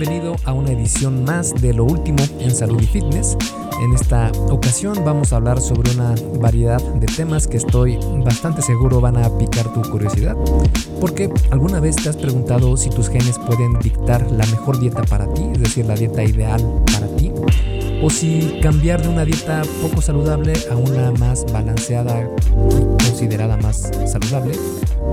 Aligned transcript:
bienvenido 0.00 0.36
a 0.46 0.54
una 0.54 0.70
edición 0.70 1.24
más 1.24 1.52
de 1.60 1.74
lo 1.74 1.84
último 1.84 2.20
en 2.38 2.54
salud 2.54 2.80
y 2.80 2.86
fitness. 2.86 3.36
En 3.82 3.92
esta 3.92 4.32
ocasión 4.48 5.04
vamos 5.04 5.30
a 5.30 5.36
hablar 5.36 5.60
sobre 5.60 5.90
una 5.90 6.14
variedad 6.40 6.82
de 6.94 7.06
temas 7.06 7.46
que 7.46 7.58
estoy 7.58 7.98
bastante 8.24 8.62
seguro 8.62 9.02
van 9.02 9.18
a 9.18 9.28
picar 9.36 9.70
tu 9.74 9.82
curiosidad. 9.82 10.36
Porque 11.02 11.30
alguna 11.50 11.80
vez 11.80 11.96
te 11.96 12.08
has 12.08 12.16
preguntado 12.16 12.78
si 12.78 12.88
tus 12.88 13.10
genes 13.10 13.38
pueden 13.40 13.78
dictar 13.80 14.30
la 14.30 14.46
mejor 14.46 14.80
dieta 14.80 15.02
para 15.02 15.30
ti, 15.34 15.42
es 15.52 15.60
decir, 15.60 15.84
la 15.84 15.96
dieta 15.96 16.24
ideal 16.24 16.82
para 16.90 17.06
ti, 17.16 17.29
o 18.02 18.10
si 18.10 18.58
cambiar 18.62 19.02
de 19.02 19.08
una 19.08 19.24
dieta 19.24 19.62
poco 19.82 20.00
saludable 20.00 20.52
a 20.70 20.76
una 20.76 21.12
más 21.12 21.44
balanceada 21.52 22.22
y 22.22 23.04
considerada 23.04 23.56
más 23.58 23.90
saludable 24.06 24.54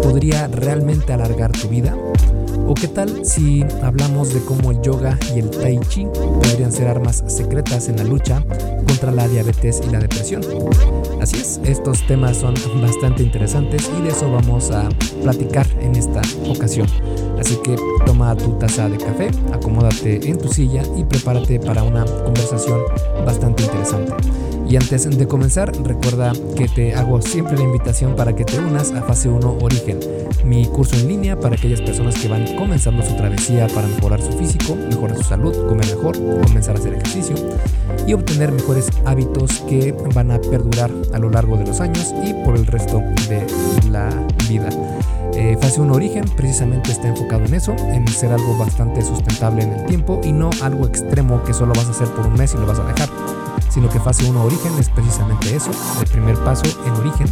podría 0.02 0.48
realmente 0.48 1.14
alargar 1.14 1.52
tu 1.52 1.68
vida 1.68 1.96
¿O 2.70 2.74
qué 2.74 2.90
tal 2.90 3.26
si 3.26 3.64
hablamos 3.82 4.34
de 4.34 4.42
cómo 4.42 4.72
el 4.72 4.82
yoga 4.82 5.18
y 5.34 5.40
el 5.40 5.50
tai 5.50 5.80
chi 5.88 6.06
podrían 6.06 6.74
ser 6.74 6.90
armas 6.90 7.24
secretas 7.28 7.88
en 7.88 7.96
la 7.96 8.04
lucha 8.04 8.44
contra 8.86 9.10
la 9.12 9.26
diabetes 9.30 9.82
y 9.88 9.90
la 9.90 10.00
depresión? 10.00 10.42
Así 11.22 11.38
es, 11.38 11.62
estos 11.64 12.06
temas 12.08 12.36
son 12.36 12.56
bastante 12.82 13.24
interesantes 13.24 13.90
y 13.98 14.02
de 14.02 14.10
eso 14.10 14.30
vamos 14.30 14.70
a 14.72 14.90
platicar 15.24 15.66
en 15.80 15.96
esta 15.96 16.22
ocasión. 16.50 16.88
Así 17.40 17.56
que 17.64 17.78
toma 18.06 18.36
tu 18.36 18.52
taza 18.60 18.90
de 18.90 18.98
café, 18.98 19.30
acomódate 19.54 20.30
en 20.30 20.38
tu 20.38 20.50
silla 20.50 20.84
y 20.98 21.06
prepárate 21.06 21.62
para 21.62 21.84
una 21.84 22.04
conversación 22.04 22.77
bastante 23.26 23.64
interesante. 23.64 24.14
Y 24.70 24.76
antes 24.76 25.18
de 25.18 25.28
comenzar, 25.28 25.72
recuerda 25.84 26.34
que 26.58 26.68
te 26.68 26.94
hago 26.94 27.22
siempre 27.22 27.56
la 27.56 27.64
invitación 27.64 28.18
para 28.18 28.36
que 28.36 28.44
te 28.44 28.60
unas 28.60 28.92
a 28.92 29.02
Fase 29.02 29.30
1 29.30 29.60
Origen, 29.62 29.98
mi 30.44 30.66
curso 30.66 30.98
en 30.98 31.08
línea 31.08 31.40
para 31.40 31.56
aquellas 31.56 31.80
personas 31.80 32.16
que 32.20 32.28
van 32.28 32.54
comenzando 32.58 33.02
su 33.02 33.16
travesía 33.16 33.68
para 33.70 33.88
mejorar 33.88 34.22
su 34.22 34.34
físico, 34.34 34.76
mejorar 34.76 35.16
su 35.16 35.24
salud, 35.24 35.56
comer 35.70 35.86
mejor, 35.88 36.18
comenzar 36.44 36.76
a 36.76 36.80
hacer 36.80 36.96
ejercicio 36.96 37.36
y 38.06 38.12
obtener 38.12 38.52
mejores 38.52 38.90
hábitos 39.06 39.62
que 39.70 39.94
van 40.14 40.32
a 40.32 40.40
perdurar 40.40 40.92
a 41.14 41.20
lo 41.20 41.30
largo 41.30 41.56
de 41.56 41.66
los 41.66 41.80
años 41.80 42.14
y 42.26 42.34
por 42.44 42.58
el 42.58 42.66
resto 42.66 43.02
de 43.30 43.48
la 43.90 44.10
vida. 44.50 44.68
Eh, 45.34 45.56
fase 45.62 45.80
1 45.80 45.94
Origen 45.94 46.26
precisamente 46.36 46.92
está 46.92 47.08
enfocado 47.08 47.46
en 47.46 47.54
eso, 47.54 47.74
en 47.94 48.06
ser 48.10 48.34
algo 48.34 48.58
bastante 48.58 49.02
sustentable 49.02 49.64
en 49.64 49.72
el 49.72 49.86
tiempo 49.86 50.20
y 50.26 50.34
no 50.34 50.50
algo 50.62 50.88
extremo 50.88 51.42
que 51.46 51.54
solo 51.54 51.74
vas 51.74 51.88
a 51.88 51.92
hacer 51.92 52.08
por 52.10 52.28
un 52.28 52.34
mes 52.34 52.54
y 52.54 52.58
lo 52.58 52.66
vas 52.66 52.80
a 52.80 52.84
dejar 52.84 53.08
sino 53.78 53.90
que 53.90 54.00
fase 54.00 54.28
1 54.28 54.44
origen 54.44 54.72
es 54.80 54.90
precisamente 54.90 55.56
eso, 55.56 55.70
el 56.02 56.08
primer 56.08 56.36
paso 56.38 56.64
en 56.84 56.94
origen 56.94 57.28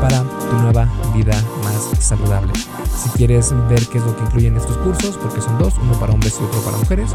para 0.00 0.22
tu 0.22 0.56
nueva 0.62 0.88
vida 1.14 1.34
más 1.62 1.90
saludable. 2.02 2.54
Si 2.96 3.10
quieres 3.10 3.52
ver 3.68 3.86
qué 3.88 3.98
es 3.98 4.04
lo 4.06 4.16
que 4.16 4.22
incluyen 4.22 4.56
estos 4.56 4.78
cursos, 4.78 5.18
porque 5.18 5.42
son 5.42 5.58
dos, 5.58 5.74
uno 5.82 5.92
para 6.00 6.14
hombres 6.14 6.38
y 6.40 6.44
otro 6.44 6.58
para 6.62 6.78
mujeres, 6.78 7.10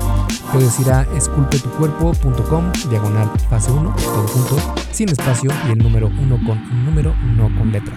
puedes 0.52 0.80
ir 0.80 0.91
a 0.91 1.02
esculpetucuerpo.com, 1.17 2.72
diagonal 2.91 3.31
fase 3.50 3.72
1, 3.72 3.95
todo 3.95 4.28
junto, 4.28 4.58
sin 4.91 5.09
espacio 5.09 5.50
y 5.67 5.72
el 5.72 5.80
número 5.80 6.06
1 6.06 6.39
con 6.45 6.86
número, 6.86 7.16
no 7.36 7.45
con 7.58 7.72
letra. 7.72 7.95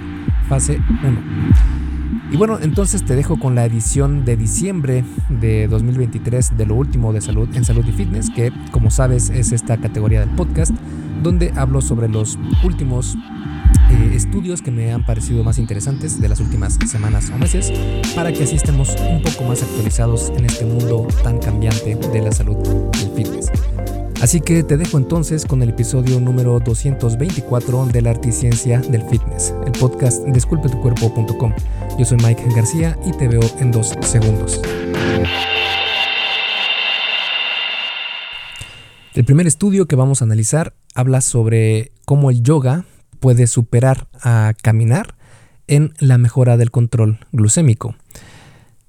Fase 0.49 0.81
1. 1.05 1.88
Y 2.31 2.37
bueno, 2.37 2.59
entonces 2.61 3.05
te 3.05 3.17
dejo 3.17 3.39
con 3.39 3.55
la 3.55 3.65
edición 3.65 4.27
de 4.27 4.37
diciembre 4.37 5.03
de 5.31 5.67
2023 5.67 6.59
de 6.59 6.67
lo 6.67 6.75
último 6.75 7.13
de 7.15 7.23
salud 7.23 7.49
en 7.55 7.65
salud 7.65 7.85
y 7.87 7.93
fitness, 7.93 8.29
que 8.31 8.53
como 8.71 8.91
sabes 8.91 9.31
es 9.31 9.53
esta 9.53 9.79
categoría 9.79 10.21
del 10.21 10.31
podcast, 10.31 10.73
donde 11.23 11.53
hablo 11.57 11.81
sobre 11.81 12.07
los 12.09 12.39
últimos 12.65 13.17
eh, 13.91 14.13
estudios 14.15 14.61
que 14.61 14.71
me 14.71 14.93
han 14.93 15.07
parecido 15.07 15.43
más 15.43 15.59
interesantes 15.59 16.21
de 16.21 16.29
las 16.29 16.41
últimas 16.41 16.79
semanas 16.87 17.33
o 17.35 17.39
meses, 17.39 17.73
para 18.15 18.31
que 18.31 18.45
así 18.45 18.57
estemos 18.57 18.95
un 19.11 19.23
poco 19.23 19.45
más 19.45 19.63
actualizados 19.63 20.31
en 20.37 20.45
este 20.45 20.67
mundo 20.67 21.09
tan 21.23 21.39
cambiante 21.39 21.97
de 21.97 22.23
la 22.23 22.33
salud 22.33 22.57
y 23.01 23.05
el 23.05 23.11
fitness. 23.13 23.51
Así 24.21 24.41
que 24.41 24.65
te 24.65 24.77
dejo 24.77 24.99
entonces 24.99 25.47
con 25.47 25.63
el 25.63 25.69
episodio 25.69 26.19
número 26.19 26.59
224 26.59 27.87
de 27.87 28.03
la 28.03 28.11
Articiencia 28.11 28.81
del 28.81 29.03
Fitness, 29.03 29.55
el 29.65 29.71
podcast 29.73 30.27
disculpetucuerpo.com. 30.27 31.55
Yo 31.97 32.05
soy 32.05 32.19
Mike 32.19 32.43
García 32.55 32.99
y 33.07 33.13
te 33.13 33.29
veo 33.29 33.43
en 33.61 33.71
dos 33.71 33.95
segundos. 34.01 34.61
El 39.15 39.25
primer 39.25 39.47
estudio 39.47 39.87
que 39.87 39.95
vamos 39.95 40.21
a 40.21 40.25
analizar 40.25 40.75
habla 40.97 41.21
sobre 41.21 41.93
cómo 42.05 42.31
el 42.31 42.43
yoga 42.43 42.87
puede 43.21 43.47
superar 43.47 44.09
a 44.21 44.53
caminar 44.61 45.15
en 45.69 45.95
la 46.01 46.19
mejora 46.19 46.57
del 46.57 46.73
control 46.73 47.21
glucémico. 47.31 47.95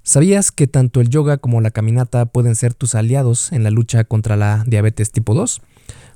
¿Sabías 0.09 0.51
que 0.51 0.65
tanto 0.65 1.01
el 1.01 1.09
yoga 1.09 1.37
como 1.37 1.61
la 1.61 1.69
caminata 1.69 2.25
pueden 2.25 2.55
ser 2.55 2.73
tus 2.73 2.95
aliados 2.95 3.51
en 3.51 3.61
la 3.63 3.69
lucha 3.69 4.05
contra 4.05 4.35
la 4.35 4.63
diabetes 4.65 5.11
tipo 5.11 5.35
2? 5.35 5.61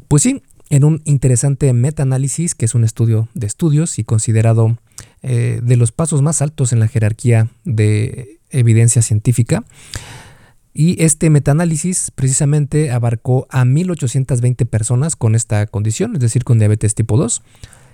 Pues 0.07 0.23
sí, 0.23 0.41
en 0.71 0.83
un 0.83 1.03
interesante 1.05 1.71
metaanálisis, 1.73 2.55
que 2.55 2.65
es 2.65 2.73
un 2.73 2.85
estudio 2.85 3.27
de 3.35 3.45
estudios 3.45 3.99
y 3.99 4.03
considerado 4.03 4.79
eh, 5.21 5.59
de 5.61 5.75
los 5.75 5.91
pasos 5.91 6.23
más 6.23 6.41
altos 6.41 6.73
en 6.73 6.79
la 6.79 6.87
jerarquía 6.87 7.49
de 7.65 8.39
evidencia 8.49 9.03
científica, 9.03 9.63
y 10.73 10.99
este 11.03 11.29
metaanálisis 11.29 12.09
precisamente 12.09 12.89
abarcó 12.89 13.45
a 13.51 13.63
1820 13.63 14.65
personas 14.65 15.15
con 15.15 15.35
esta 15.35 15.67
condición, 15.67 16.15
es 16.15 16.19
decir, 16.19 16.43
con 16.43 16.57
diabetes 16.57 16.95
tipo 16.95 17.15
2, 17.15 17.43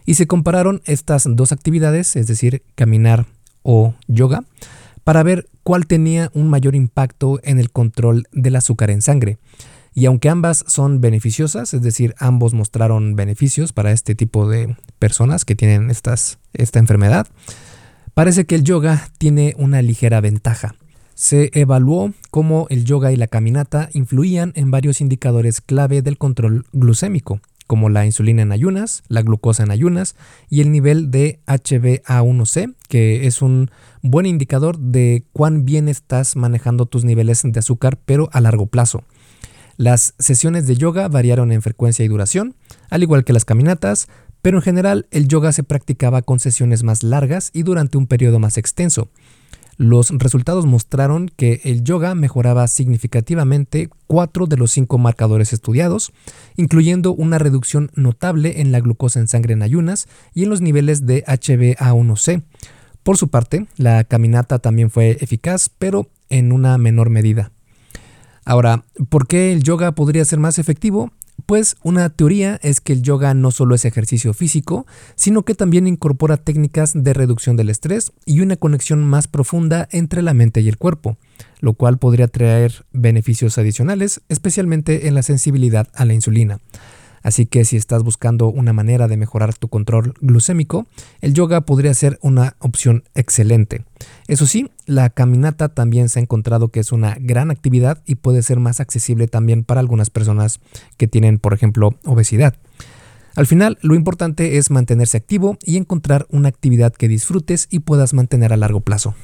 y 0.06 0.14
se 0.14 0.28
compararon 0.28 0.82
estas 0.86 1.26
dos 1.28 1.52
actividades, 1.52 2.16
es 2.16 2.28
decir, 2.28 2.64
caminar 2.76 3.26
o 3.64 3.96
yoga, 4.08 4.46
para 5.10 5.24
ver 5.24 5.50
cuál 5.64 5.88
tenía 5.88 6.30
un 6.36 6.52
mayor 6.52 6.76
impacto 6.76 7.40
en 7.42 7.58
el 7.58 7.72
control 7.72 8.28
del 8.32 8.56
azúcar 8.56 8.92
en 8.92 9.02
sangre. 9.02 9.40
Y 9.96 10.06
aunque 10.06 10.30
ambas 10.30 10.64
son 10.68 11.02
beneficiosas, 11.02 11.74
es 11.74 11.82
decir, 11.82 12.14
ambos 12.20 12.54
mostraron 12.54 13.16
beneficios 13.16 13.74
para 13.74 13.92
este 13.92 14.14
tipo 14.14 14.48
de 14.48 14.78
personas 15.00 15.46
que 15.46 15.56
tienen 15.56 15.90
esta 15.90 16.78
enfermedad, 16.78 17.26
parece 18.14 18.46
que 18.46 18.54
el 18.54 18.64
yoga 18.64 19.10
tiene 19.18 19.56
una 19.58 19.82
ligera 19.82 20.22
ventaja. 20.22 20.76
Se 21.16 21.50
evaluó 21.60 22.14
cómo 22.30 22.68
el 22.70 22.86
yoga 22.86 23.12
y 23.12 23.16
la 23.16 23.26
caminata 23.26 23.90
influían 23.94 24.52
en 24.54 24.70
varios 24.70 25.02
indicadores 25.02 25.60
clave 25.60 26.04
del 26.04 26.20
control 26.20 26.68
glucémico, 26.72 27.42
como 27.70 27.90
la 27.90 28.04
insulina 28.04 28.42
en 28.42 28.52
ayunas, 28.52 29.04
la 29.10 29.22
glucosa 29.22 29.62
en 29.62 29.70
ayunas 29.70 30.16
y 30.50 30.62
el 30.62 30.72
nivel 30.72 31.12
de 31.12 31.40
HbA1c, 31.46 32.74
que 32.88 33.28
es 33.28 33.44
un 33.44 33.70
buen 34.02 34.26
indicador 34.26 34.80
de 34.80 35.24
cuán 35.34 35.66
bien 35.66 35.88
estás 35.88 36.36
manejando 36.36 36.88
tus 36.88 37.06
niveles 37.06 37.44
de 37.44 37.60
azúcar, 37.60 38.00
pero 38.04 38.28
a 38.34 38.42
largo 38.42 38.66
plazo. 38.66 39.04
Las 39.78 40.16
sesiones 40.18 40.66
de 40.66 40.78
yoga 40.78 41.10
variaron 41.10 41.52
en 41.52 41.62
frecuencia 41.62 42.04
y 42.04 42.08
duración, 42.08 42.56
al 42.90 43.04
igual 43.04 43.24
que 43.24 43.34
las 43.34 43.46
caminatas, 43.46 44.08
pero 44.42 44.58
en 44.58 44.64
general 44.64 45.08
el 45.12 45.28
yoga 45.28 45.52
se 45.52 45.62
practicaba 45.62 46.24
con 46.24 46.40
sesiones 46.40 46.82
más 46.82 47.04
largas 47.04 47.52
y 47.54 47.62
durante 47.62 48.00
un 48.00 48.08
periodo 48.08 48.40
más 48.40 48.58
extenso. 48.58 49.10
Los 49.80 50.10
resultados 50.10 50.66
mostraron 50.66 51.32
que 51.34 51.62
el 51.64 51.86
yoga 51.86 52.14
mejoraba 52.14 52.68
significativamente 52.68 53.88
cuatro 54.08 54.46
de 54.46 54.58
los 54.58 54.72
cinco 54.72 54.98
marcadores 54.98 55.54
estudiados, 55.54 56.12
incluyendo 56.58 57.14
una 57.14 57.38
reducción 57.38 57.90
notable 57.96 58.60
en 58.60 58.74
la 58.74 58.82
glucosa 58.82 59.22
en 59.22 59.30
sangre 59.30 59.54
en 59.54 59.62
ayunas 59.62 60.10
y 60.34 60.44
en 60.44 60.50
los 60.50 60.60
niveles 60.60 61.06
de 61.06 61.24
HbA1c. 61.24 62.44
Por 63.04 63.16
su 63.16 63.30
parte, 63.30 63.68
la 63.78 64.04
caminata 64.04 64.60
también 64.60 64.90
fue 64.90 65.12
eficaz, 65.22 65.70
pero 65.70 66.08
en 66.28 66.52
una 66.52 66.78
menor 66.78 67.10
medida. 67.10 67.54
Ahora, 68.44 68.84
¿por 69.08 69.28
qué 69.28 69.54
el 69.54 69.64
yoga 69.64 69.94
podría 69.94 70.26
ser 70.26 70.40
más 70.40 70.60
efectivo? 70.60 71.14
Pues 71.50 71.78
una 71.82 72.12
teoría 72.12 72.60
es 72.62 72.80
que 72.80 72.94
el 72.94 73.02
yoga 73.02 73.34
no 73.34 73.50
solo 73.50 73.74
es 73.74 73.84
ejercicio 73.84 74.36
físico, 74.36 74.86
sino 75.16 75.42
que 75.42 75.56
también 75.56 75.88
incorpora 75.88 76.38
técnicas 76.38 76.92
de 76.94 77.12
reducción 77.12 77.58
del 77.58 77.72
estrés 77.72 78.12
y 78.24 78.42
una 78.42 78.56
conexión 78.56 79.04
más 79.04 79.28
profunda 79.28 79.88
entre 79.92 80.22
la 80.22 80.36
mente 80.36 80.62
y 80.62 80.70
el 80.70 80.78
cuerpo, 80.78 81.18
lo 81.60 81.74
cual 81.74 81.98
podría 81.98 82.28
traer 82.28 82.86
beneficios 82.94 83.58
adicionales, 83.58 84.22
especialmente 84.30 85.08
en 85.08 85.16
la 85.16 85.24
sensibilidad 85.24 85.88
a 85.96 86.06
la 86.06 86.14
insulina. 86.14 86.60
Así 87.24 87.46
que 87.46 87.66
si 87.66 87.78
estás 87.78 88.04
buscando 88.04 88.48
una 88.48 88.74
manera 88.74 89.08
de 89.08 89.18
mejorar 89.18 89.56
tu 89.56 89.68
control 89.68 90.14
glucémico, 90.22 90.88
el 91.22 91.34
yoga 91.34 91.62
podría 91.62 91.94
ser 91.94 92.20
una 92.22 92.56
opción 92.60 93.04
excelente. 93.16 93.84
Eso 94.28 94.48
sí, 94.48 94.72
la 94.86 95.10
caminata 95.10 95.70
también 95.70 96.10
se 96.10 96.20
ha 96.20 96.22
encontrado 96.22 96.70
que 96.70 96.80
es 96.80 96.92
una 96.92 97.18
gran 97.20 97.52
actividad 97.52 98.02
y 98.06 98.16
puede 98.16 98.44
ser 98.44 98.60
más 98.60 98.80
accesible 98.80 99.28
también 99.28 99.64
para 99.64 99.82
algunas 99.82 100.10
personas 100.10 100.60
que 100.98 101.08
tienen, 101.08 101.40
por 101.40 101.54
ejemplo, 101.54 101.96
obesidad. 102.06 102.56
Al 103.36 103.48
final, 103.48 103.78
lo 103.82 103.96
importante 103.96 104.58
es 104.58 104.70
mantenerse 104.72 105.18
activo 105.18 105.58
y 105.64 105.78
encontrar 105.78 106.28
una 106.30 106.50
actividad 106.50 106.94
que 106.94 107.08
disfrutes 107.08 107.68
y 107.70 107.80
puedas 107.80 108.14
mantener 108.14 108.52
a 108.54 108.58
largo 108.58 108.82
plazo. 108.82 109.16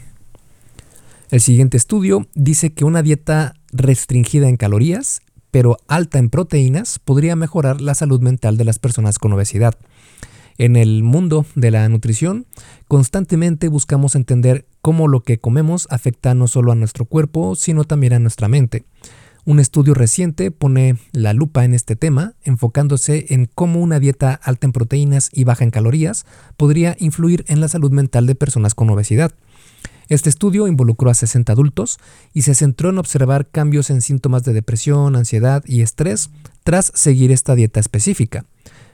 El 1.31 1.41
siguiente 1.41 1.75
estudio 1.75 2.27
dice 2.36 2.71
que 2.71 2.86
una 2.86 3.01
dieta 3.01 3.56
restringida 3.74 4.48
en 4.48 4.57
calorías 4.57 5.21
pero 5.55 5.77
alta 5.87 6.19
en 6.19 6.29
proteínas 6.29 6.99
podría 6.99 7.37
mejorar 7.37 7.79
la 7.79 7.95
salud 7.95 8.19
mental 8.19 8.57
de 8.57 8.65
las 8.65 8.77
personas 8.77 9.19
con 9.19 9.31
obesidad. 9.31 9.75
En 10.57 10.75
el 10.75 11.01
mundo 11.01 11.45
de 11.55 11.71
la 11.71 11.87
nutrición, 11.87 12.45
constantemente 12.89 13.69
buscamos 13.69 14.15
entender 14.15 14.65
cómo 14.81 15.07
lo 15.07 15.23
que 15.23 15.37
comemos 15.37 15.87
afecta 15.89 16.35
no 16.35 16.49
solo 16.49 16.73
a 16.73 16.75
nuestro 16.75 17.05
cuerpo, 17.05 17.55
sino 17.55 17.85
también 17.85 18.11
a 18.11 18.19
nuestra 18.19 18.49
mente. 18.49 18.83
Un 19.45 19.61
estudio 19.61 19.93
reciente 19.93 20.51
pone 20.51 20.97
la 21.13 21.31
lupa 21.31 21.63
en 21.63 21.73
este 21.73 21.95
tema, 21.95 22.33
enfocándose 22.43 23.27
en 23.29 23.45
cómo 23.45 23.79
una 23.79 24.01
dieta 24.01 24.33
alta 24.33 24.67
en 24.67 24.73
proteínas 24.73 25.29
y 25.31 25.45
baja 25.45 25.63
en 25.63 25.71
calorías 25.71 26.25
podría 26.57 26.97
influir 26.99 27.45
en 27.47 27.61
la 27.61 27.69
salud 27.69 27.91
mental 27.91 28.27
de 28.27 28.35
personas 28.35 28.75
con 28.75 28.89
obesidad. 28.89 29.31
Este 30.07 30.29
estudio 30.29 30.67
involucró 30.67 31.09
a 31.09 31.15
60 31.15 31.51
adultos 31.51 31.97
y 32.33 32.43
se 32.43 32.53
centró 32.53 32.89
en 32.89 32.99
observar 32.99 33.47
cambios 33.47 33.89
en 33.89 34.01
síntomas 34.01 34.43
de 34.43 34.53
depresión, 34.53 35.15
ansiedad 35.15 35.63
y 35.65 35.81
estrés 35.81 36.29
tras 36.63 36.91
seguir 36.93 37.31
esta 37.31 37.55
dieta 37.55 37.79
específica. 37.79 38.45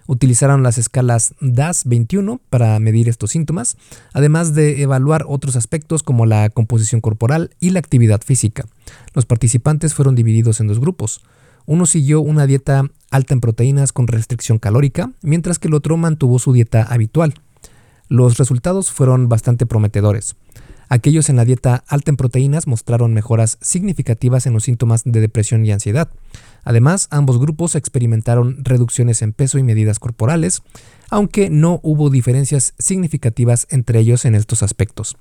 Utilizaron 0.08 0.64
las 0.64 0.78
escalas 0.78 1.36
DAS-21 1.42 2.40
para 2.50 2.80
medir 2.80 3.08
estos 3.08 3.32
síntomas, 3.32 3.78
además 4.14 4.54
de 4.56 4.82
evaluar 4.82 5.26
otros 5.28 5.56
aspectos 5.56 6.04
como 6.04 6.26
la 6.26 6.50
composición 6.50 7.02
corporal 7.02 7.52
y 7.60 7.70
la 7.70 7.80
actividad 7.80 8.22
física. 8.22 8.66
Los 9.14 9.26
participantes 9.26 9.94
fueron 9.94 10.16
divididos 10.16 10.60
en 10.60 10.68
dos 10.68 10.80
grupos. 10.80 11.22
Uno 11.66 11.86
siguió 11.86 12.22
una 12.22 12.48
dieta 12.48 12.90
alta 13.10 13.34
en 13.34 13.42
proteínas 13.42 13.94
con 13.94 14.08
restricción 14.08 14.60
calórica, 14.60 15.12
mientras 15.22 15.60
que 15.60 15.68
el 15.68 15.76
otro 15.76 15.96
mantuvo 15.98 16.40
su 16.40 16.54
dieta 16.54 16.84
habitual. 16.84 17.36
Los 18.10 18.38
resultados 18.38 18.92
fueron 18.92 19.30
bastante 19.30 19.66
prometedores. 19.66 20.36
Aquellos 20.92 21.30
en 21.30 21.38
la 21.38 21.46
dieta 21.46 21.86
alta 21.88 22.12
en 22.12 22.18
proteínas 22.18 22.68
mostraron 22.68 23.14
mejoras 23.14 23.58
significativas 23.62 24.46
en 24.46 24.52
los 24.52 24.66
síntomas 24.66 25.04
de 25.06 25.22
depresión 25.22 25.66
y 25.66 25.72
ansiedad. 25.72 26.10
Además, 26.66 27.08
ambos 27.12 27.40
grupos 27.40 27.76
experimentaron 27.76 28.66
reducciones 28.66 29.22
en 29.22 29.32
peso 29.32 29.58
y 29.58 29.64
medidas 29.64 30.00
corporales, 30.00 30.64
aunque 31.10 31.50
no 31.50 31.80
hubo 31.82 32.10
diferencias 32.10 32.74
significativas 32.78 33.68
entre 33.70 34.00
ellos 34.00 34.26
en 34.26 34.36
estos 34.36 34.64
aspectos. 34.64 35.16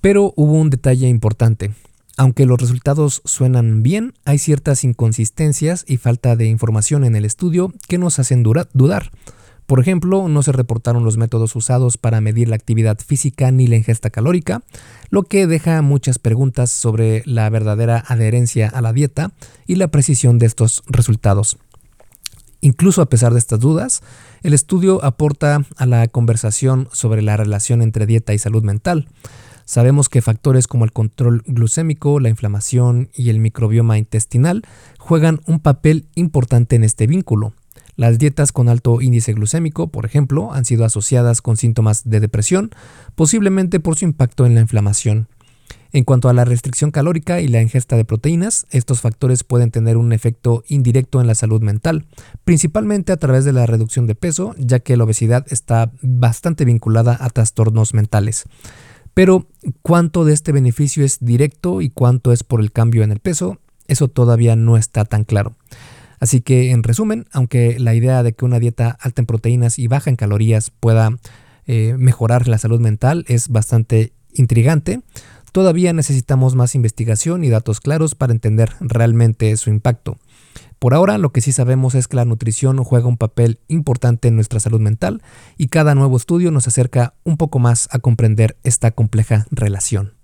Pero 0.00 0.32
hubo 0.34 0.54
un 0.54 0.68
detalle 0.68 1.06
importante. 1.06 1.70
Aunque 2.16 2.44
los 2.44 2.60
resultados 2.60 3.22
suenan 3.24 3.84
bien, 3.84 4.14
hay 4.24 4.38
ciertas 4.38 4.82
inconsistencias 4.82 5.84
y 5.86 5.98
falta 5.98 6.34
de 6.34 6.46
información 6.46 7.04
en 7.04 7.14
el 7.14 7.24
estudio 7.24 7.72
que 7.86 7.98
nos 7.98 8.18
hacen 8.18 8.42
dudar. 8.42 9.12
Por 9.66 9.80
ejemplo, 9.80 10.28
no 10.28 10.42
se 10.42 10.52
reportaron 10.52 11.04
los 11.04 11.16
métodos 11.16 11.56
usados 11.56 11.96
para 11.96 12.20
medir 12.20 12.48
la 12.48 12.56
actividad 12.56 12.98
física 12.98 13.50
ni 13.50 13.66
la 13.66 13.76
ingesta 13.76 14.10
calórica, 14.10 14.62
lo 15.08 15.22
que 15.22 15.46
deja 15.46 15.80
muchas 15.80 16.18
preguntas 16.18 16.70
sobre 16.70 17.22
la 17.24 17.48
verdadera 17.48 18.04
adherencia 18.06 18.68
a 18.68 18.82
la 18.82 18.92
dieta 18.92 19.32
y 19.66 19.76
la 19.76 19.88
precisión 19.88 20.38
de 20.38 20.46
estos 20.46 20.82
resultados. 20.86 21.56
Incluso 22.60 23.02
a 23.02 23.10
pesar 23.10 23.32
de 23.32 23.38
estas 23.38 23.60
dudas, 23.60 24.02
el 24.42 24.54
estudio 24.54 25.04
aporta 25.04 25.64
a 25.76 25.86
la 25.86 26.08
conversación 26.08 26.88
sobre 26.92 27.22
la 27.22 27.36
relación 27.36 27.82
entre 27.82 28.06
dieta 28.06 28.32
y 28.32 28.38
salud 28.38 28.62
mental. 28.62 29.08
Sabemos 29.66 30.10
que 30.10 30.22
factores 30.22 30.66
como 30.66 30.84
el 30.84 30.92
control 30.92 31.42
glucémico, 31.46 32.20
la 32.20 32.28
inflamación 32.28 33.08
y 33.14 33.30
el 33.30 33.38
microbioma 33.38 33.96
intestinal 33.96 34.62
juegan 34.98 35.40
un 35.46 35.60
papel 35.60 36.06
importante 36.14 36.76
en 36.76 36.84
este 36.84 37.06
vínculo. 37.06 37.54
Las 37.96 38.18
dietas 38.18 38.52
con 38.52 38.68
alto 38.68 39.00
índice 39.00 39.32
glucémico, 39.32 39.88
por 39.88 40.04
ejemplo, 40.04 40.52
han 40.52 40.64
sido 40.64 40.84
asociadas 40.84 41.42
con 41.42 41.56
síntomas 41.56 42.08
de 42.08 42.20
depresión, 42.20 42.70
posiblemente 43.14 43.80
por 43.80 43.96
su 43.96 44.04
impacto 44.04 44.46
en 44.46 44.54
la 44.54 44.60
inflamación. 44.60 45.28
En 45.92 46.02
cuanto 46.02 46.28
a 46.28 46.32
la 46.32 46.44
restricción 46.44 46.90
calórica 46.90 47.40
y 47.40 47.46
la 47.46 47.62
ingesta 47.62 47.96
de 47.96 48.04
proteínas, 48.04 48.66
estos 48.70 49.00
factores 49.00 49.44
pueden 49.44 49.70
tener 49.70 49.96
un 49.96 50.12
efecto 50.12 50.64
indirecto 50.66 51.20
en 51.20 51.28
la 51.28 51.36
salud 51.36 51.62
mental, 51.62 52.06
principalmente 52.44 53.12
a 53.12 53.16
través 53.16 53.44
de 53.44 53.52
la 53.52 53.64
reducción 53.64 54.08
de 54.08 54.16
peso, 54.16 54.56
ya 54.58 54.80
que 54.80 54.96
la 54.96 55.04
obesidad 55.04 55.46
está 55.50 55.92
bastante 56.02 56.64
vinculada 56.64 57.16
a 57.20 57.30
trastornos 57.30 57.94
mentales. 57.94 58.42
Pero, 59.14 59.46
¿cuánto 59.82 60.24
de 60.24 60.32
este 60.32 60.50
beneficio 60.50 61.04
es 61.04 61.18
directo 61.20 61.80
y 61.80 61.90
cuánto 61.90 62.32
es 62.32 62.42
por 62.42 62.60
el 62.60 62.72
cambio 62.72 63.04
en 63.04 63.12
el 63.12 63.20
peso? 63.20 63.60
Eso 63.86 64.08
todavía 64.08 64.56
no 64.56 64.76
está 64.76 65.04
tan 65.04 65.22
claro. 65.22 65.54
Así 66.20 66.40
que 66.40 66.70
en 66.70 66.82
resumen, 66.82 67.26
aunque 67.32 67.78
la 67.78 67.94
idea 67.94 68.22
de 68.22 68.32
que 68.32 68.44
una 68.44 68.58
dieta 68.58 68.96
alta 69.00 69.22
en 69.22 69.26
proteínas 69.26 69.78
y 69.78 69.86
baja 69.86 70.10
en 70.10 70.16
calorías 70.16 70.70
pueda 70.70 71.18
eh, 71.66 71.94
mejorar 71.98 72.48
la 72.48 72.58
salud 72.58 72.80
mental 72.80 73.24
es 73.28 73.48
bastante 73.48 74.12
intrigante, 74.32 75.00
todavía 75.52 75.92
necesitamos 75.92 76.54
más 76.54 76.74
investigación 76.74 77.44
y 77.44 77.48
datos 77.48 77.80
claros 77.80 78.14
para 78.14 78.32
entender 78.32 78.72
realmente 78.80 79.56
su 79.56 79.70
impacto. 79.70 80.18
Por 80.78 80.92
ahora 80.92 81.16
lo 81.16 81.32
que 81.32 81.40
sí 81.40 81.52
sabemos 81.52 81.94
es 81.94 82.08
que 82.08 82.16
la 82.16 82.24
nutrición 82.24 82.82
juega 82.84 83.06
un 83.06 83.16
papel 83.16 83.60
importante 83.68 84.28
en 84.28 84.34
nuestra 84.34 84.60
salud 84.60 84.80
mental 84.80 85.22
y 85.56 85.68
cada 85.68 85.94
nuevo 85.94 86.16
estudio 86.16 86.50
nos 86.50 86.68
acerca 86.68 87.14
un 87.24 87.36
poco 87.36 87.58
más 87.58 87.88
a 87.90 88.00
comprender 88.00 88.58
esta 88.64 88.90
compleja 88.90 89.46
relación. 89.50 90.23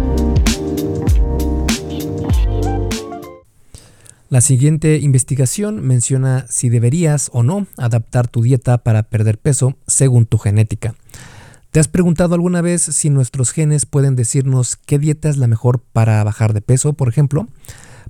La 4.31 4.39
siguiente 4.39 4.97
investigación 4.99 5.85
menciona 5.85 6.45
si 6.47 6.69
deberías 6.69 7.29
o 7.33 7.43
no 7.43 7.67
adaptar 7.75 8.29
tu 8.29 8.41
dieta 8.41 8.77
para 8.77 9.03
perder 9.03 9.37
peso 9.37 9.75
según 9.87 10.25
tu 10.25 10.37
genética. 10.37 10.95
¿Te 11.69 11.81
has 11.81 11.89
preguntado 11.89 12.33
alguna 12.33 12.61
vez 12.61 12.81
si 12.81 13.09
nuestros 13.09 13.51
genes 13.51 13.85
pueden 13.85 14.15
decirnos 14.15 14.77
qué 14.77 14.99
dieta 14.99 15.27
es 15.27 15.35
la 15.35 15.47
mejor 15.47 15.81
para 15.81 16.23
bajar 16.23 16.53
de 16.53 16.61
peso, 16.61 16.93
por 16.93 17.09
ejemplo? 17.09 17.49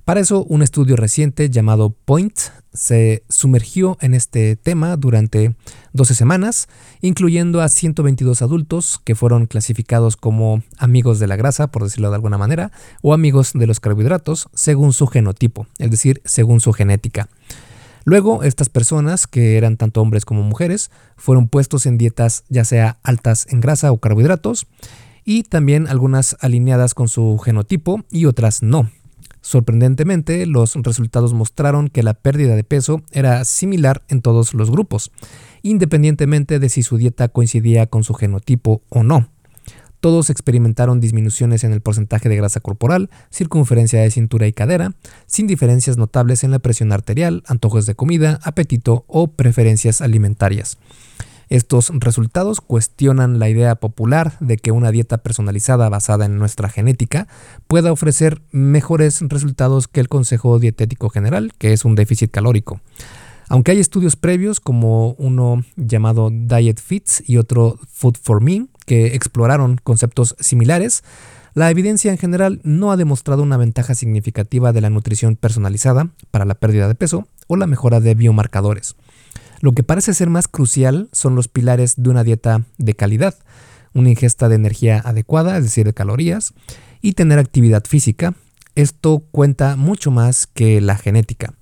Para 0.04 0.18
eso, 0.18 0.42
un 0.44 0.62
estudio 0.62 0.96
reciente 0.96 1.48
llamado 1.48 1.90
Point 1.90 2.36
se 2.72 3.22
sumergió 3.28 3.96
en 4.00 4.14
este 4.14 4.56
tema 4.56 4.96
durante 4.96 5.54
12 5.92 6.16
semanas, 6.16 6.66
incluyendo 7.02 7.60
a 7.60 7.68
122 7.68 8.42
adultos 8.42 9.00
que 9.04 9.14
fueron 9.14 9.46
clasificados 9.46 10.16
como 10.16 10.64
amigos 10.76 11.20
de 11.20 11.28
la 11.28 11.36
grasa, 11.36 11.68
por 11.68 11.84
decirlo 11.84 12.08
de 12.10 12.16
alguna 12.16 12.36
manera, 12.36 12.72
o 13.00 13.14
amigos 13.14 13.52
de 13.54 13.68
los 13.68 13.78
carbohidratos, 13.78 14.48
según 14.54 14.92
su 14.92 15.06
genotipo, 15.06 15.68
es 15.78 15.92
decir, 15.92 16.20
según 16.24 16.58
su 16.58 16.72
genética. 16.72 17.28
Luego, 18.04 18.42
estas 18.42 18.68
personas, 18.68 19.28
que 19.28 19.56
eran 19.56 19.76
tanto 19.76 20.02
hombres 20.02 20.24
como 20.24 20.42
mujeres, 20.42 20.90
fueron 21.16 21.46
puestos 21.46 21.86
en 21.86 21.96
dietas 21.96 22.42
ya 22.48 22.64
sea 22.64 22.98
altas 23.04 23.46
en 23.50 23.60
grasa 23.60 23.92
o 23.92 23.98
carbohidratos, 23.98 24.66
y 25.24 25.44
también 25.44 25.86
algunas 25.86 26.36
alineadas 26.40 26.94
con 26.94 27.06
su 27.06 27.38
genotipo 27.38 28.02
y 28.10 28.26
otras 28.26 28.64
no, 28.64 28.90
Sorprendentemente, 29.42 30.46
los 30.46 30.74
resultados 30.76 31.34
mostraron 31.34 31.88
que 31.88 32.04
la 32.04 32.14
pérdida 32.14 32.54
de 32.54 32.64
peso 32.64 33.02
era 33.10 33.44
similar 33.44 34.02
en 34.08 34.22
todos 34.22 34.54
los 34.54 34.70
grupos, 34.70 35.10
independientemente 35.62 36.60
de 36.60 36.68
si 36.68 36.84
su 36.84 36.96
dieta 36.96 37.28
coincidía 37.28 37.86
con 37.86 38.04
su 38.04 38.14
genotipo 38.14 38.82
o 38.88 39.02
no. 39.02 39.28
Todos 39.98 40.30
experimentaron 40.30 41.00
disminuciones 41.00 41.64
en 41.64 41.72
el 41.72 41.80
porcentaje 41.80 42.28
de 42.28 42.36
grasa 42.36 42.60
corporal, 42.60 43.10
circunferencia 43.30 44.00
de 44.00 44.10
cintura 44.10 44.46
y 44.46 44.52
cadera, 44.52 44.94
sin 45.26 45.46
diferencias 45.46 45.96
notables 45.96 46.44
en 46.44 46.50
la 46.52 46.58
presión 46.60 46.92
arterial, 46.92 47.42
antojos 47.46 47.86
de 47.86 47.94
comida, 47.94 48.40
apetito 48.42 49.04
o 49.06 49.28
preferencias 49.28 50.00
alimentarias. 50.00 50.78
Estos 51.48 51.90
resultados 51.94 52.60
cuestionan 52.60 53.38
la 53.38 53.48
idea 53.48 53.74
popular 53.74 54.36
de 54.40 54.56
que 54.56 54.72
una 54.72 54.90
dieta 54.90 55.18
personalizada 55.18 55.88
basada 55.88 56.24
en 56.26 56.38
nuestra 56.38 56.68
genética 56.68 57.28
pueda 57.66 57.92
ofrecer 57.92 58.42
mejores 58.50 59.20
resultados 59.22 59.88
que 59.88 60.00
el 60.00 60.08
consejo 60.08 60.58
dietético 60.58 61.10
general, 61.10 61.52
que 61.58 61.72
es 61.72 61.84
un 61.84 61.94
déficit 61.94 62.30
calórico. 62.30 62.80
Aunque 63.48 63.72
hay 63.72 63.80
estudios 63.80 64.16
previos 64.16 64.60
como 64.60 65.10
uno 65.18 65.64
llamado 65.76 66.30
Diet 66.30 66.80
Fits 66.80 67.22
y 67.26 67.36
otro 67.36 67.78
Food 67.90 68.16
for 68.22 68.40
Me 68.40 68.66
que 68.86 69.14
exploraron 69.14 69.78
conceptos 69.82 70.36
similares, 70.40 71.02
la 71.54 71.70
evidencia 71.70 72.10
en 72.10 72.16
general 72.16 72.60
no 72.64 72.92
ha 72.92 72.96
demostrado 72.96 73.42
una 73.42 73.58
ventaja 73.58 73.94
significativa 73.94 74.72
de 74.72 74.80
la 74.80 74.88
nutrición 74.88 75.36
personalizada 75.36 76.08
para 76.30 76.46
la 76.46 76.54
pérdida 76.54 76.88
de 76.88 76.94
peso 76.94 77.28
o 77.46 77.56
la 77.56 77.66
mejora 77.66 78.00
de 78.00 78.14
biomarcadores. 78.14 78.96
Lo 79.62 79.70
que 79.70 79.84
parece 79.84 80.12
ser 80.12 80.28
más 80.28 80.48
crucial 80.48 81.08
son 81.12 81.36
los 81.36 81.46
pilares 81.46 81.94
de 81.96 82.10
una 82.10 82.24
dieta 82.24 82.64
de 82.78 82.94
calidad, 82.94 83.36
una 83.94 84.10
ingesta 84.10 84.48
de 84.48 84.56
energía 84.56 85.00
adecuada, 85.04 85.56
es 85.56 85.62
decir, 85.62 85.86
de 85.86 85.94
calorías, 85.94 86.52
y 87.00 87.12
tener 87.12 87.38
actividad 87.38 87.84
física. 87.84 88.34
Esto 88.74 89.22
cuenta 89.30 89.76
mucho 89.76 90.10
más 90.10 90.48
que 90.48 90.80
la 90.80 90.96
genética. 90.96 91.54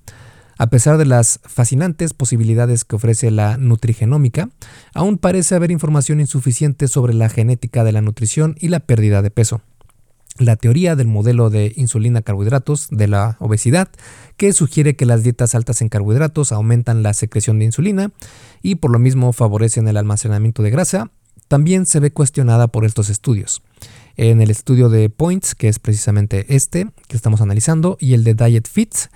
A 0.57 0.71
pesar 0.71 0.97
de 0.97 1.05
las 1.05 1.41
fascinantes 1.43 2.15
posibilidades 2.15 2.85
que 2.85 2.95
ofrece 2.95 3.29
la 3.29 3.57
nutrigenómica, 3.57 4.49
aún 4.95 5.19
parece 5.19 5.53
haber 5.53 5.69
información 5.69 6.19
insuficiente 6.19 6.87
sobre 6.87 7.13
la 7.13 7.29
genética 7.29 7.83
de 7.83 7.91
la 7.91 8.01
nutrición 8.01 8.55
y 8.59 8.69
la 8.69 8.79
pérdida 8.79 9.21
de 9.21 9.29
peso. 9.29 9.61
La 10.37 10.55
teoría 10.55 10.95
del 10.95 11.07
modelo 11.07 11.49
de 11.49 11.73
insulina-carbohidratos 11.75 12.87
de 12.89 13.07
la 13.07 13.37
obesidad, 13.39 13.89
que 14.37 14.53
sugiere 14.53 14.95
que 14.95 15.05
las 15.05 15.23
dietas 15.23 15.55
altas 15.55 15.81
en 15.81 15.89
carbohidratos 15.89 16.51
aumentan 16.51 17.03
la 17.03 17.13
secreción 17.13 17.59
de 17.59 17.65
insulina 17.65 18.11
y 18.61 18.75
por 18.75 18.91
lo 18.91 18.99
mismo 18.99 19.33
favorecen 19.33 19.87
el 19.87 19.97
almacenamiento 19.97 20.63
de 20.63 20.71
grasa, 20.71 21.11
también 21.47 21.85
se 21.85 21.99
ve 21.99 22.11
cuestionada 22.11 22.69
por 22.69 22.85
estos 22.85 23.09
estudios. 23.09 23.61
En 24.15 24.41
el 24.41 24.49
estudio 24.49 24.87
de 24.89 25.09
Points, 25.09 25.53
que 25.53 25.67
es 25.67 25.79
precisamente 25.79 26.45
este 26.55 26.87
que 27.07 27.17
estamos 27.17 27.41
analizando, 27.41 27.97
y 27.99 28.13
el 28.13 28.23
de 28.23 28.33
Diet 28.35 28.67
Fits, 28.69 29.09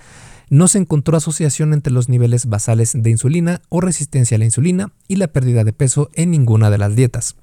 no 0.48 0.68
se 0.68 0.78
encontró 0.78 1.16
asociación 1.16 1.72
entre 1.72 1.92
los 1.92 2.08
niveles 2.08 2.46
basales 2.46 2.92
de 2.94 3.10
insulina 3.10 3.62
o 3.68 3.80
resistencia 3.80 4.36
a 4.36 4.38
la 4.38 4.44
insulina 4.44 4.92
y 5.08 5.16
la 5.16 5.28
pérdida 5.28 5.64
de 5.64 5.72
peso 5.72 6.10
en 6.14 6.30
ninguna 6.30 6.70
de 6.70 6.78
las 6.78 6.94
dietas. 6.94 7.36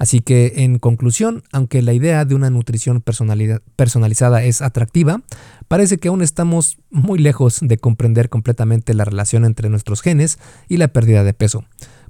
Así 0.00 0.22
que, 0.22 0.54
en 0.56 0.78
conclusión, 0.78 1.42
aunque 1.52 1.82
la 1.82 1.92
idea 1.92 2.24
de 2.24 2.34
una 2.34 2.48
nutrición 2.48 3.02
personalizada 3.02 4.42
es 4.42 4.62
atractiva, 4.62 5.20
parece 5.68 5.98
que 5.98 6.08
aún 6.08 6.22
estamos 6.22 6.78
muy 6.90 7.18
lejos 7.18 7.58
de 7.60 7.76
comprender 7.76 8.30
completamente 8.30 8.94
la 8.94 9.04
relación 9.04 9.44
entre 9.44 9.68
nuestros 9.68 10.00
genes 10.00 10.38
y 10.70 10.78
la 10.78 10.88
pérdida 10.88 11.22
de 11.22 11.34
peso. 11.34 11.64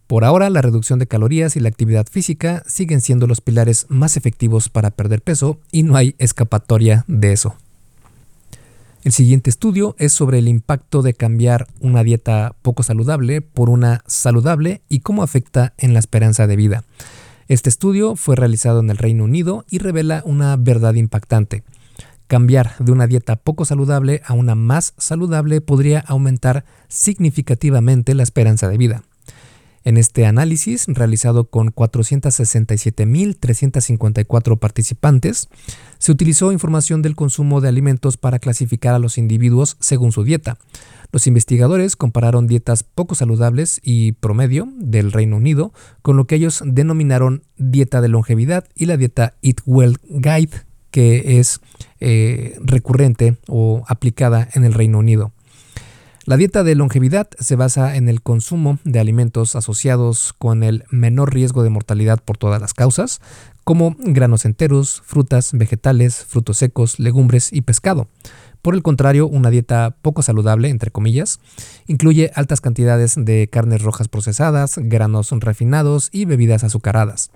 Por 0.06 0.24
ahora, 0.24 0.50
la 0.50 0.62
reducción 0.62 1.00
de 1.00 1.08
calorías 1.08 1.56
y 1.56 1.60
la 1.60 1.68
actividad 1.68 2.06
física 2.08 2.62
siguen 2.64 3.00
siendo 3.00 3.26
los 3.26 3.40
pilares 3.40 3.86
más 3.88 4.16
efectivos 4.16 4.68
para 4.68 4.92
perder 4.92 5.20
peso 5.20 5.58
y 5.72 5.82
no 5.82 5.96
hay 5.96 6.14
escapatoria 6.18 7.04
de 7.08 7.32
eso. 7.32 7.56
El 9.02 9.10
siguiente 9.10 9.50
estudio 9.50 9.96
es 9.98 10.12
sobre 10.12 10.38
el 10.38 10.46
impacto 10.46 11.02
de 11.02 11.14
cambiar 11.14 11.66
una 11.80 12.04
dieta 12.04 12.54
poco 12.62 12.84
saludable 12.84 13.40
por 13.40 13.68
una 13.68 14.04
saludable 14.06 14.80
y 14.88 15.00
cómo 15.00 15.24
afecta 15.24 15.72
en 15.76 15.92
la 15.92 15.98
esperanza 15.98 16.46
de 16.46 16.54
vida. 16.54 16.84
Este 17.50 17.68
estudio 17.68 18.14
fue 18.14 18.36
realizado 18.36 18.78
en 18.78 18.90
el 18.90 18.96
Reino 18.96 19.24
Unido 19.24 19.64
y 19.68 19.78
revela 19.78 20.22
una 20.24 20.56
verdad 20.56 20.94
impactante. 20.94 21.64
Cambiar 22.28 22.76
de 22.78 22.92
una 22.92 23.08
dieta 23.08 23.34
poco 23.34 23.64
saludable 23.64 24.22
a 24.24 24.34
una 24.34 24.54
más 24.54 24.94
saludable 24.98 25.60
podría 25.60 25.98
aumentar 25.98 26.64
significativamente 26.86 28.14
la 28.14 28.22
esperanza 28.22 28.68
de 28.68 28.78
vida. 28.78 29.02
En 29.82 29.96
este 29.96 30.26
análisis, 30.26 30.84
realizado 30.86 31.46
con 31.46 31.74
467.354 31.74 34.56
participantes, 34.56 35.48
se 35.98 36.12
utilizó 36.12 36.52
información 36.52 37.02
del 37.02 37.16
consumo 37.16 37.60
de 37.60 37.70
alimentos 37.70 38.16
para 38.16 38.38
clasificar 38.38 38.94
a 38.94 39.00
los 39.00 39.18
individuos 39.18 39.76
según 39.80 40.12
su 40.12 40.22
dieta. 40.22 40.56
Los 41.12 41.26
investigadores 41.26 41.96
compararon 41.96 42.46
dietas 42.46 42.82
poco 42.82 43.14
saludables 43.14 43.80
y 43.82 44.12
promedio 44.12 44.68
del 44.76 45.12
Reino 45.12 45.36
Unido 45.36 45.72
con 46.02 46.16
lo 46.16 46.26
que 46.26 46.36
ellos 46.36 46.62
denominaron 46.64 47.42
dieta 47.56 48.00
de 48.00 48.08
longevidad 48.08 48.64
y 48.74 48.86
la 48.86 48.96
dieta 48.96 49.34
Eat 49.42 49.58
Well 49.66 49.98
Guide, 50.08 50.64
que 50.90 51.38
es 51.40 51.60
eh, 51.98 52.58
recurrente 52.62 53.38
o 53.48 53.84
aplicada 53.88 54.48
en 54.54 54.64
el 54.64 54.74
Reino 54.74 54.98
Unido. 54.98 55.32
La 56.26 56.36
dieta 56.36 56.64
de 56.64 56.74
longevidad 56.74 57.28
se 57.38 57.56
basa 57.56 57.96
en 57.96 58.08
el 58.08 58.20
consumo 58.20 58.78
de 58.84 59.00
alimentos 59.00 59.56
asociados 59.56 60.34
con 60.36 60.62
el 60.62 60.84
menor 60.90 61.32
riesgo 61.32 61.62
de 61.62 61.70
mortalidad 61.70 62.22
por 62.22 62.36
todas 62.36 62.60
las 62.60 62.74
causas, 62.74 63.22
como 63.64 63.96
granos 63.98 64.44
enteros, 64.44 65.02
frutas, 65.04 65.52
vegetales, 65.54 66.26
frutos 66.26 66.58
secos, 66.58 66.98
legumbres 66.98 67.52
y 67.52 67.62
pescado. 67.62 68.06
Por 68.60 68.74
el 68.74 68.82
contrario, 68.82 69.26
una 69.26 69.48
dieta 69.48 69.96
poco 70.02 70.20
saludable, 70.20 70.68
entre 70.68 70.90
comillas, 70.90 71.40
incluye 71.86 72.30
altas 72.34 72.60
cantidades 72.60 73.14
de 73.16 73.48
carnes 73.48 73.82
rojas 73.82 74.08
procesadas, 74.08 74.76
granos 74.76 75.30
refinados 75.30 76.10
y 76.12 76.26
bebidas 76.26 76.64
azucaradas. 76.64 77.30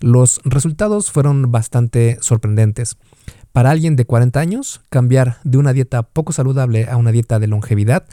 Los 0.00 0.40
resultados 0.44 1.12
fueron 1.12 1.52
bastante 1.52 2.16
sorprendentes. 2.22 2.96
Para 3.52 3.70
alguien 3.70 3.96
de 3.96 4.06
40 4.06 4.40
años, 4.40 4.80
cambiar 4.88 5.38
de 5.44 5.58
una 5.58 5.74
dieta 5.74 6.02
poco 6.02 6.32
saludable 6.32 6.88
a 6.88 6.96
una 6.96 7.12
dieta 7.12 7.38
de 7.38 7.46
longevidad 7.46 8.04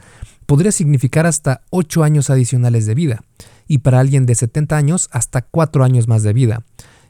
podría 0.44 0.70
significar 0.70 1.26
hasta 1.26 1.62
8 1.70 2.04
años 2.04 2.28
adicionales 2.28 2.84
de 2.84 2.94
vida, 2.94 3.22
y 3.66 3.78
para 3.78 4.00
alguien 4.00 4.26
de 4.26 4.34
70 4.34 4.76
años 4.76 5.08
hasta 5.12 5.42
4 5.42 5.82
años 5.82 6.08
más 6.08 6.22
de 6.22 6.34
vida. 6.34 6.64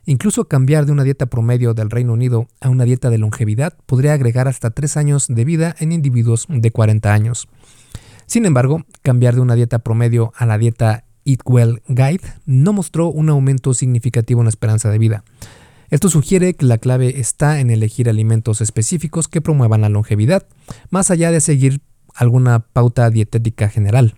Incluso 0.06 0.44
cambiar 0.44 0.86
de 0.86 0.92
una 0.92 1.04
dieta 1.04 1.26
promedio 1.26 1.74
del 1.74 1.90
Reino 1.90 2.12
Unido 2.12 2.48
a 2.60 2.68
una 2.68 2.84
dieta 2.84 3.10
de 3.10 3.18
longevidad 3.18 3.74
podría 3.86 4.12
agregar 4.12 4.46
hasta 4.46 4.70
3 4.70 4.96
años 4.96 5.26
de 5.28 5.44
vida 5.44 5.74
en 5.78 5.92
individuos 5.92 6.46
de 6.48 6.70
40 6.70 7.12
años. 7.12 7.48
Sin 8.26 8.46
embargo, 8.46 8.84
cambiar 9.02 9.34
de 9.34 9.40
una 9.40 9.56
dieta 9.56 9.80
promedio 9.80 10.32
a 10.36 10.46
la 10.46 10.56
dieta 10.56 11.04
Eat 11.24 11.40
Well 11.44 11.82
Guide 11.88 12.22
no 12.46 12.72
mostró 12.72 13.08
un 13.08 13.28
aumento 13.28 13.74
significativo 13.74 14.40
en 14.40 14.46
la 14.46 14.50
esperanza 14.50 14.88
de 14.88 14.98
vida. 14.98 15.24
Esto 15.90 16.08
sugiere 16.08 16.54
que 16.54 16.66
la 16.66 16.78
clave 16.78 17.20
está 17.20 17.60
en 17.60 17.70
elegir 17.70 18.08
alimentos 18.08 18.60
específicos 18.60 19.26
que 19.26 19.40
promuevan 19.40 19.80
la 19.80 19.88
longevidad, 19.88 20.46
más 20.88 21.10
allá 21.10 21.32
de 21.32 21.40
seguir 21.40 21.80
alguna 22.14 22.60
pauta 22.60 23.10
dietética 23.10 23.68
general. 23.68 24.14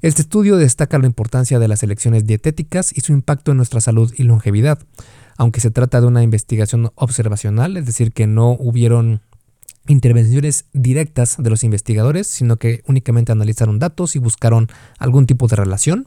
Este 0.00 0.22
estudio 0.22 0.56
destaca 0.56 0.98
la 0.98 1.06
importancia 1.06 1.58
de 1.58 1.68
las 1.68 1.82
elecciones 1.82 2.24
dietéticas 2.24 2.96
y 2.96 3.00
su 3.00 3.12
impacto 3.12 3.50
en 3.50 3.56
nuestra 3.56 3.80
salud 3.80 4.12
y 4.16 4.22
longevidad. 4.22 4.78
Aunque 5.36 5.60
se 5.60 5.70
trata 5.70 6.00
de 6.00 6.06
una 6.06 6.22
investigación 6.22 6.90
observacional, 6.94 7.76
es 7.76 7.84
decir, 7.84 8.12
que 8.12 8.26
no 8.26 8.52
hubieron 8.52 9.20
intervenciones 9.88 10.66
directas 10.72 11.36
de 11.38 11.50
los 11.50 11.64
investigadores, 11.64 12.26
sino 12.26 12.56
que 12.56 12.82
únicamente 12.86 13.32
analizaron 13.32 13.78
datos 13.78 14.16
y 14.16 14.20
buscaron 14.20 14.68
algún 14.98 15.26
tipo 15.26 15.48
de 15.48 15.56
relación. 15.56 16.06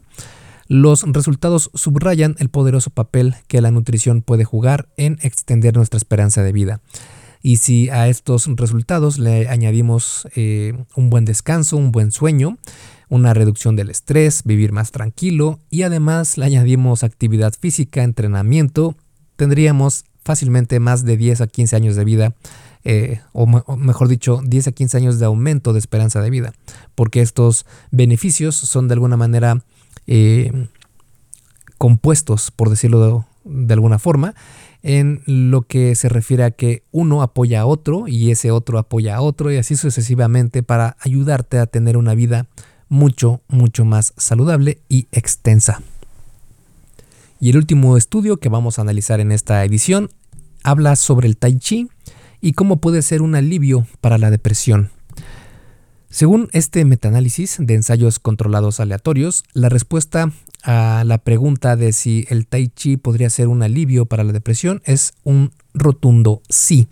Los 0.72 1.02
resultados 1.02 1.70
subrayan 1.74 2.34
el 2.38 2.48
poderoso 2.48 2.88
papel 2.88 3.34
que 3.46 3.60
la 3.60 3.70
nutrición 3.70 4.22
puede 4.22 4.44
jugar 4.44 4.88
en 4.96 5.18
extender 5.20 5.76
nuestra 5.76 5.98
esperanza 5.98 6.42
de 6.42 6.50
vida. 6.50 6.80
Y 7.42 7.56
si 7.56 7.90
a 7.90 8.08
estos 8.08 8.46
resultados 8.56 9.18
le 9.18 9.50
añadimos 9.50 10.26
eh, 10.34 10.72
un 10.96 11.10
buen 11.10 11.26
descanso, 11.26 11.76
un 11.76 11.92
buen 11.92 12.10
sueño, 12.10 12.56
una 13.10 13.34
reducción 13.34 13.76
del 13.76 13.90
estrés, 13.90 14.44
vivir 14.46 14.72
más 14.72 14.92
tranquilo 14.92 15.60
y 15.68 15.82
además 15.82 16.38
le 16.38 16.46
añadimos 16.46 17.04
actividad 17.04 17.52
física, 17.52 18.02
entrenamiento, 18.02 18.96
tendríamos 19.36 20.06
fácilmente 20.24 20.80
más 20.80 21.04
de 21.04 21.18
10 21.18 21.42
a 21.42 21.46
15 21.48 21.76
años 21.76 21.96
de 21.96 22.04
vida, 22.06 22.34
eh, 22.84 23.20
o, 23.34 23.46
mejor 23.76 24.08
dicho, 24.08 24.40
10 24.42 24.68
a 24.68 24.72
15 24.72 24.96
años 24.96 25.18
de 25.18 25.26
aumento 25.26 25.74
de 25.74 25.80
esperanza 25.80 26.22
de 26.22 26.30
vida, 26.30 26.54
porque 26.94 27.20
estos 27.20 27.66
beneficios 27.90 28.54
son 28.54 28.88
de 28.88 28.94
alguna 28.94 29.18
manera 29.18 29.62
eh, 30.06 30.68
compuestos, 31.78 32.50
por 32.50 32.70
decirlo 32.70 33.26
de, 33.44 33.74
alguna 33.74 33.98
forma, 33.98 34.34
en 34.82 35.22
lo 35.26 35.62
que 35.62 35.94
se 35.94 36.08
refiere 36.08 36.44
a 36.44 36.50
que 36.50 36.82
uno 36.92 37.22
apoya 37.22 37.62
a 37.62 37.66
otro 37.66 38.08
y 38.08 38.30
ese 38.30 38.50
otro 38.50 38.78
apoya 38.78 39.16
a 39.16 39.20
otro 39.20 39.50
y 39.50 39.56
así 39.56 39.76
sucesivamente 39.76 40.62
para 40.62 40.96
ayudarte 41.00 41.58
a 41.58 41.66
tener 41.66 41.96
una 41.96 42.14
vida 42.14 42.46
mucho, 42.88 43.40
mucho 43.48 43.84
más 43.84 44.12
saludable 44.16 44.78
y 44.88 45.08
extensa. 45.12 45.82
Y 47.40 47.50
el 47.50 47.56
último 47.56 47.96
estudio 47.96 48.36
que 48.36 48.48
vamos 48.48 48.78
a 48.78 48.82
analizar 48.82 49.18
en 49.18 49.32
esta 49.32 49.64
edición 49.64 50.08
habla 50.62 50.94
sobre 50.94 51.26
el 51.26 51.36
tai 51.36 51.58
chi 51.58 51.88
y 52.40 52.52
cómo 52.52 52.76
puede 52.76 53.02
ser 53.02 53.22
un 53.22 53.34
alivio 53.34 53.86
para 54.00 54.18
la 54.18 54.30
depresión. 54.30 54.90
Según 56.12 56.50
este 56.52 56.84
metaanálisis 56.84 57.56
de 57.58 57.72
ensayos 57.72 58.18
controlados 58.18 58.80
aleatorios, 58.80 59.44
la 59.54 59.70
respuesta 59.70 60.30
a 60.62 61.04
la 61.06 61.16
pregunta 61.16 61.74
de 61.74 61.94
si 61.94 62.26
el 62.28 62.46
tai 62.46 62.68
chi 62.68 62.98
podría 62.98 63.30
ser 63.30 63.48
un 63.48 63.62
alivio 63.62 64.04
para 64.04 64.22
la 64.22 64.34
depresión 64.34 64.82
es 64.84 65.14
un 65.24 65.52
rotundo 65.72 66.42
sí. 66.50 66.86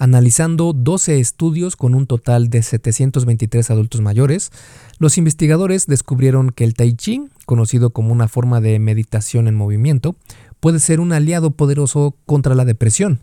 Analizando 0.00 0.72
12 0.72 1.20
estudios 1.20 1.76
con 1.76 1.94
un 1.94 2.08
total 2.08 2.50
de 2.50 2.64
723 2.64 3.70
adultos 3.70 4.00
mayores, 4.00 4.50
los 4.98 5.16
investigadores 5.16 5.86
descubrieron 5.86 6.50
que 6.50 6.64
el 6.64 6.74
tai 6.74 6.94
chi, 6.94 7.28
conocido 7.46 7.90
como 7.90 8.12
una 8.12 8.26
forma 8.26 8.60
de 8.60 8.80
meditación 8.80 9.46
en 9.46 9.54
movimiento, 9.54 10.16
puede 10.58 10.80
ser 10.80 10.98
un 10.98 11.12
aliado 11.12 11.52
poderoso 11.52 12.16
contra 12.26 12.56
la 12.56 12.64
depresión. 12.64 13.20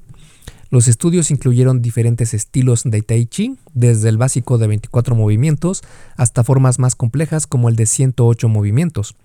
Los 0.76 0.90
estudios 0.90 1.32
incluyeron 1.32 1.82
diferentes 1.82 2.34
estilos 2.34 2.84
de 2.84 3.02
Tai 3.02 3.26
Chi, 3.28 3.56
desde 3.74 4.10
el 4.10 4.18
básico 4.18 4.58
de 4.58 4.68
24 4.68 5.16
movimientos 5.16 5.84
hasta 6.18 6.44
formas 6.44 6.80
más 6.80 6.96
complejas 6.96 7.48
como 7.48 7.70
el 7.70 7.78
de 7.78 7.86
108 7.86 8.50
movimientos. 8.50 9.16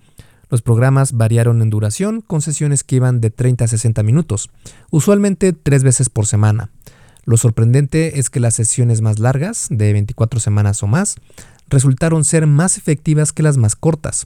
Los 0.49 0.61
programas 0.61 1.11
variaron 1.11 1.61
en 1.61 1.69
duración, 1.69 2.21
con 2.21 2.41
sesiones 2.41 2.85
que 2.85 2.95
iban 2.95 3.19
de 3.19 3.31
30 3.31 3.65
a 3.65 3.67
60 3.67 4.01
minutos, 4.01 4.49
usualmente 4.91 5.51
tres 5.51 5.83
veces 5.83 6.07
por 6.07 6.25
semana. 6.25 6.69
Lo 7.25 7.35
sorprendente 7.35 8.17
es 8.17 8.29
que 8.29 8.39
las 8.39 8.53
sesiones 8.53 9.01
más 9.01 9.19
largas, 9.19 9.67
de 9.69 9.91
24 9.91 10.39
semanas 10.39 10.81
o 10.83 10.87
más, 10.87 11.17
resultaron 11.67 12.23
ser 12.23 12.47
más 12.47 12.77
efectivas 12.77 13.33
que 13.33 13.43
las 13.43 13.57
más 13.57 13.75
cortas. 13.75 14.25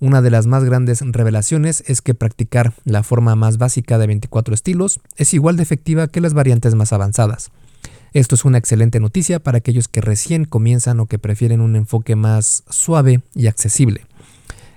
Una 0.00 0.22
de 0.22 0.30
las 0.30 0.46
más 0.46 0.64
grandes 0.64 1.00
revelaciones 1.00 1.84
es 1.86 2.02
que 2.02 2.14
practicar 2.14 2.74
la 2.84 3.02
forma 3.02 3.36
más 3.36 3.58
básica 3.58 3.98
de 3.98 4.06
24 4.06 4.54
estilos 4.54 5.00
es 5.16 5.32
igual 5.34 5.56
de 5.56 5.62
efectiva 5.62 6.08
que 6.08 6.20
las 6.20 6.34
variantes 6.34 6.74
más 6.74 6.92
avanzadas. 6.92 7.52
Esto 8.12 8.34
es 8.34 8.44
una 8.44 8.58
excelente 8.58 9.00
noticia 9.00 9.40
para 9.40 9.58
aquellos 9.58 9.88
que 9.88 10.00
recién 10.00 10.44
comienzan 10.44 11.00
o 11.00 11.06
que 11.06 11.18
prefieren 11.18 11.60
un 11.60 11.74
enfoque 11.74 12.16
más 12.16 12.64
suave 12.68 13.22
y 13.34 13.46
accesible. 13.48 14.06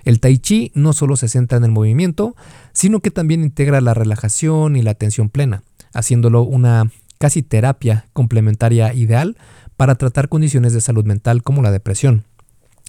El 0.04 0.20
tai 0.20 0.38
chi 0.38 0.72
no 0.74 0.92
solo 0.92 1.16
se 1.16 1.28
centra 1.28 1.58
en 1.58 1.64
el 1.64 1.70
movimiento, 1.70 2.34
sino 2.72 3.00
que 3.00 3.10
también 3.10 3.42
integra 3.42 3.80
la 3.80 3.94
relajación 3.94 4.74
y 4.74 4.82
la 4.82 4.92
atención 4.92 5.28
plena, 5.28 5.62
haciéndolo 5.92 6.42
una 6.42 6.90
casi 7.18 7.42
terapia 7.42 8.06
complementaria 8.12 8.94
ideal 8.94 9.36
para 9.76 9.96
tratar 9.96 10.28
condiciones 10.28 10.72
de 10.72 10.80
salud 10.80 11.04
mental 11.04 11.42
como 11.42 11.62
la 11.62 11.70
depresión. 11.70 12.24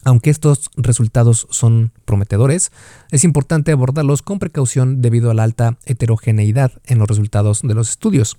Aunque 0.04 0.30
estos 0.30 0.70
resultados 0.78 1.48
son 1.50 1.92
prometedores, 2.06 2.72
es 3.12 3.24
importante 3.24 3.72
abordarlos 3.72 4.22
con 4.22 4.40
precaución 4.40 5.02
debido 5.02 5.30
a 5.30 5.34
la 5.34 5.44
alta 5.44 5.78
heterogeneidad 5.86 6.72
en 6.86 7.00
los 7.00 7.08
resultados 7.08 7.62
de 7.62 7.74
los 7.74 7.90
estudios. 7.90 8.38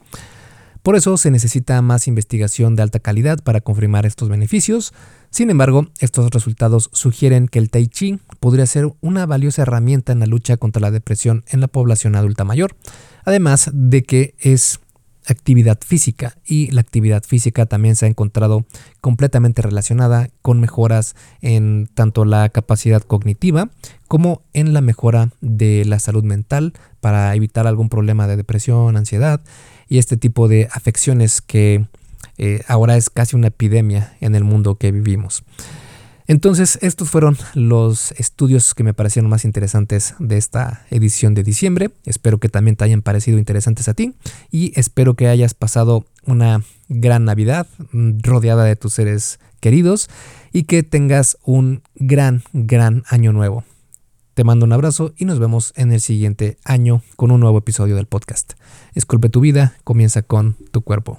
Por 0.83 0.97
eso 0.97 1.19
se 1.19 1.31
necesita 1.31 1.83
más 1.83 2.09
investigación 2.09 2.75
de 2.75 2.83
alta 2.83 3.01
calidad 3.01 3.43
para 3.45 3.61
confirmar 3.61 4.07
estos 4.07 4.31
beneficios. 4.31 4.95
Sin 5.29 5.51
embargo, 5.51 5.89
estos 5.99 6.31
resultados 6.31 6.89
sugieren 6.95 7.49
que 7.49 7.59
el 7.59 7.69
Tai 7.69 7.87
Chi 7.87 8.19
podría 8.41 8.65
ser 8.65 8.91
una 9.03 9.27
valiosa 9.27 9.63
herramienta 9.63 10.13
en 10.13 10.21
la 10.21 10.27
lucha 10.27 10.57
contra 10.57 10.81
la 10.81 10.91
depresión 10.91 11.45
en 11.49 11.61
la 11.61 11.69
población 11.69 12.17
adulta 12.17 12.45
mayor, 12.45 12.77
además 13.27 13.71
de 13.75 14.03
que 14.05 14.35
es 14.39 14.81
actividad 15.27 15.79
física 15.85 16.37
y 16.45 16.71
la 16.71 16.81
actividad 16.81 17.23
física 17.23 17.67
también 17.67 17.97
se 17.97 18.07
ha 18.07 18.09
encontrado 18.09 18.65
completamente 19.01 19.63
relacionada 19.63 20.31
con 20.43 20.61
mejoras 20.61 21.15
en 21.41 21.89
tanto 21.95 22.25
la 22.25 22.49
capacidad 22.49 23.03
cognitiva 23.03 23.71
como 24.09 24.43
en 24.53 24.73
la 24.73 24.81
mejora 24.81 25.31
de 25.41 25.85
la 25.85 25.99
salud 25.99 26.25
mental 26.25 26.73
para 27.01 27.35
evitar 27.35 27.67
algún 27.67 27.89
problema 27.89 28.27
de 28.27 28.37
depresión, 28.37 28.97
ansiedad 28.97 29.41
y 29.89 29.99
este 29.99 30.17
tipo 30.17 30.49
de 30.49 30.69
afecciones 30.73 31.41
que 31.41 31.87
eh, 32.39 32.63
ahora 32.69 32.97
es 32.97 33.11
casi 33.11 33.37
una 33.37 33.49
epidemia 33.49 34.17
en 34.21 34.35
el 34.35 34.45
mundo 34.45 34.77
que 34.77 34.93
vivimos. 34.93 35.45
Entonces, 36.31 36.79
estos 36.81 37.11
fueron 37.11 37.37
los 37.55 38.13
estudios 38.13 38.73
que 38.77 38.85
me 38.85 38.95
parecieron 38.95 39.29
más 39.29 39.45
interesantes 39.45 40.15
de 40.21 40.37
esta 40.37 40.87
edición 40.89 41.35
de 41.35 41.43
diciembre. 41.43 41.91
Espero 42.05 42.39
que 42.39 42.49
también 42.49 42.77
te 42.77 42.85
hayan 42.85 43.03
parecido 43.03 43.37
interesantes 43.37 43.89
a 43.89 43.95
ti 43.95 44.15
y 44.49 44.71
espero 44.79 45.15
que 45.15 45.27
hayas 45.27 45.55
pasado 45.55 46.07
una 46.25 46.63
gran 46.89 47.25
Navidad 47.25 47.67
mm, 47.91 48.21
rodeada 48.23 48.63
de 48.63 48.77
tus 48.77 48.93
seres 48.93 49.41
queridos 49.59 50.09
y 50.53 50.63
que 50.63 50.85
tengas 50.85 51.37
un 51.43 51.83
gran, 51.97 52.45
gran 52.53 53.03
año 53.09 53.33
nuevo. 53.33 53.65
Te 54.35 54.45
mando 54.45 54.67
un 54.67 54.73
abrazo 54.73 55.13
y 55.17 55.25
nos 55.25 55.41
vemos 55.41 55.73
en 55.75 55.91
el 55.91 56.01
siguiente 56.01 56.59
año 56.65 57.03
con 57.17 57.33
un 57.33 57.41
nuevo 57.41 57.59
episodio 57.59 57.97
del 57.97 58.07
podcast. 58.07 58.53
Esculpe 58.95 59.31
tu 59.31 59.41
vida, 59.41 59.75
comienza 59.83 60.23
con 60.23 60.55
tu 60.71 60.83
cuerpo. 60.83 61.19